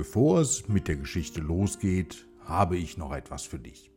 [0.00, 3.90] Bevor es mit der Geschichte losgeht, habe ich noch etwas für dich.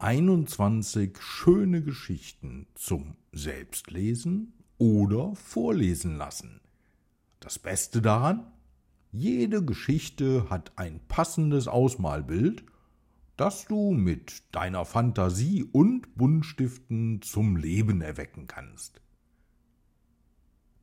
[0.00, 6.60] 21 schöne Geschichten zum Selbstlesen oder Vorlesen lassen.
[7.38, 8.44] Das Beste daran,
[9.12, 12.64] jede Geschichte hat ein passendes Ausmalbild,
[13.36, 19.00] das du mit deiner Fantasie und Buntstiften zum Leben erwecken kannst.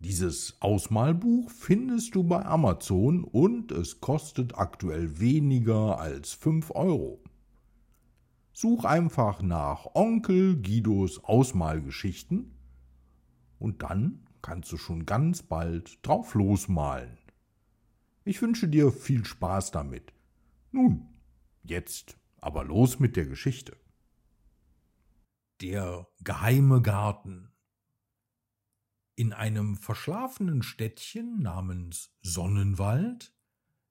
[0.04, 7.24] Dieses Ausmalbuch findest du bei Amazon und es kostet aktuell weniger als 5 Euro.
[8.52, 12.58] Such einfach nach Onkel Guidos Ausmalgeschichten
[13.60, 17.20] und dann kannst du schon ganz bald drauf losmalen.
[18.24, 20.14] Ich wünsche dir viel Spaß damit.
[20.72, 21.10] Nun,
[21.62, 23.78] jetzt aber los mit der Geschichte.
[25.62, 27.51] Der geheime Garten
[29.16, 33.34] in einem verschlafenen Städtchen namens Sonnenwald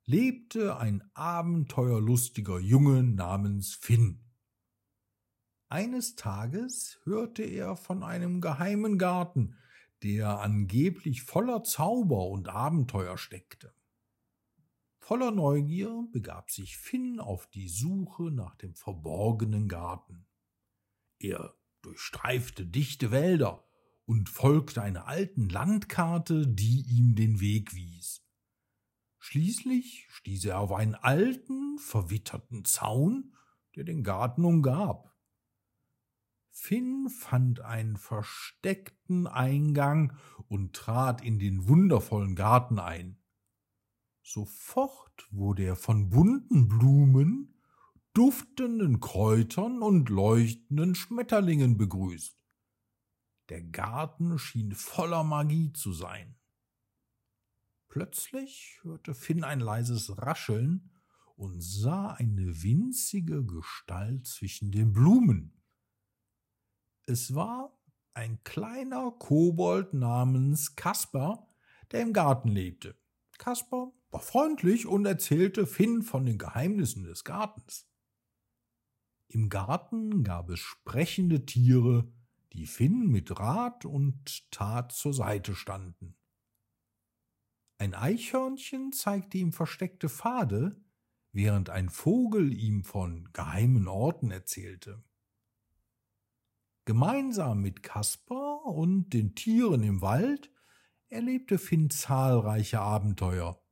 [0.05, 4.25] lebte ein abenteuerlustiger Junge namens Finn.
[5.69, 9.57] Eines Tages hörte er von einem geheimen Garten,
[10.03, 13.73] der angeblich voller Zauber und Abenteuer steckte.
[14.99, 20.27] Voller Neugier begab sich Finn auf die Suche nach dem verborgenen Garten.
[21.19, 23.65] Er durchstreifte dichte Wälder,
[24.11, 28.25] und folgte einer alten Landkarte, die ihm den Weg wies.
[29.21, 33.37] Schließlich stieß er auf einen alten, verwitterten Zaun,
[33.77, 35.17] der den Garten umgab.
[36.51, 40.17] Finn fand einen versteckten Eingang
[40.49, 43.17] und trat in den wundervollen Garten ein.
[44.25, 47.55] Sofort wurde er von bunten Blumen,
[48.13, 52.40] duftenden Kräutern und leuchtenden Schmetterlingen begrüßt.
[53.51, 56.37] Der Garten schien voller Magie zu sein.
[57.89, 60.93] Plötzlich hörte Finn ein leises Rascheln
[61.35, 65.61] und sah eine winzige Gestalt zwischen den Blumen.
[67.07, 67.77] Es war
[68.15, 71.49] ein kleiner Kobold namens Kasper,
[71.91, 72.97] der im Garten lebte.
[73.37, 77.91] Kasper war freundlich und erzählte Finn von den Geheimnissen des Gartens.
[79.27, 82.13] Im Garten gab es sprechende Tiere,
[82.53, 86.17] die Finn mit Rat und Tat zur Seite standen.
[87.79, 90.77] Ein Eichhörnchen zeigte ihm versteckte Pfade,
[91.33, 95.03] während ein Vogel ihm von geheimen Orten erzählte.
[96.85, 100.51] Gemeinsam mit Kaspar und den Tieren im Wald
[101.09, 103.63] erlebte Finn zahlreiche Abenteuer.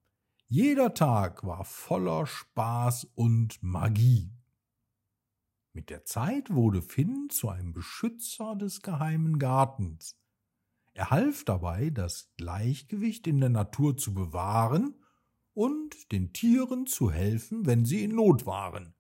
[0.47, 4.38] Jeder Tag war voller Spaß und Magie.
[5.73, 10.17] Mit der Zeit wurde Finn zu einem Beschützer des geheimen Gartens.
[10.95, 14.97] Er half dabei, das Gleichgewicht in der Natur zu bewahren
[15.55, 18.95] und den Tieren zu helfen, wenn sie in Not waren.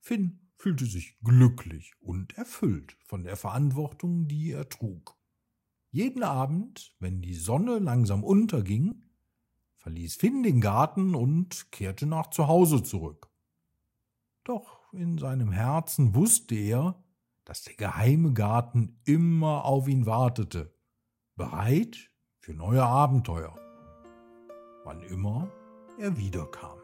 [0.00, 5.16] Finn fühlte sich glücklich und erfüllt von der Verantwortung, die er trug.
[5.90, 9.04] Jeden Abend, wenn die Sonne langsam unterging,
[9.76, 13.30] verließ Finn den Garten und kehrte nach zu Hause zurück.
[14.44, 17.02] Doch in seinem Herzen wusste er,
[17.44, 20.74] dass der geheime Garten immer auf ihn wartete,
[21.36, 22.10] bereit
[22.40, 23.54] für neue Abenteuer,
[24.84, 25.50] wann immer
[25.98, 26.78] er wiederkam.